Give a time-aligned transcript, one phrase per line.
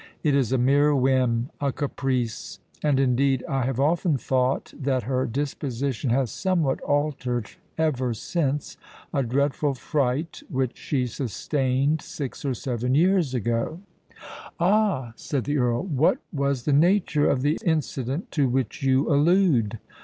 [0.23, 6.09] "It is a mere whim—a caprice; and indeed I have often thought that her disposition
[6.09, 8.77] has somewhat altered ever since
[9.13, 13.81] a dreadful fright which she sustained six or seven years ago——"
[14.59, 15.83] "Ah!" said the Earl.
[15.83, 19.77] "What was the nature of the incident to which you allude?"